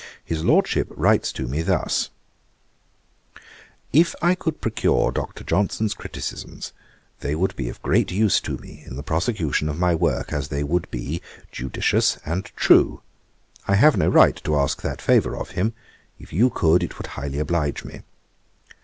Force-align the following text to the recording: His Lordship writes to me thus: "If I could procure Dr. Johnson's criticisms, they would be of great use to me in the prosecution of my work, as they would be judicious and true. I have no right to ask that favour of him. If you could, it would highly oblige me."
His 0.25 0.43
Lordship 0.43 0.87
writes 0.89 1.31
to 1.33 1.47
me 1.47 1.61
thus: 1.61 2.09
"If 3.93 4.15
I 4.19 4.33
could 4.33 4.59
procure 4.59 5.11
Dr. 5.11 5.43
Johnson's 5.43 5.93
criticisms, 5.93 6.73
they 7.19 7.35
would 7.35 7.55
be 7.55 7.69
of 7.69 7.79
great 7.83 8.09
use 8.09 8.41
to 8.41 8.57
me 8.57 8.81
in 8.87 8.95
the 8.95 9.03
prosecution 9.03 9.69
of 9.69 9.77
my 9.77 9.93
work, 9.93 10.33
as 10.33 10.47
they 10.47 10.63
would 10.63 10.89
be 10.89 11.21
judicious 11.51 12.17
and 12.25 12.45
true. 12.55 13.01
I 13.67 13.75
have 13.75 13.95
no 13.95 14.09
right 14.09 14.43
to 14.43 14.57
ask 14.57 14.81
that 14.81 15.03
favour 15.03 15.37
of 15.37 15.51
him. 15.51 15.73
If 16.17 16.33
you 16.33 16.49
could, 16.49 16.81
it 16.81 16.97
would 16.97 17.05
highly 17.13 17.37
oblige 17.37 17.85
me." 17.85 18.01